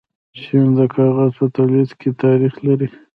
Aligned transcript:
چین 0.41 0.65
د 0.77 0.79
کاغذ 0.95 1.31
په 1.39 1.45
تولید 1.55 1.89
کې 1.99 2.09
تاریخ 2.23 2.53
لري. 2.67 2.87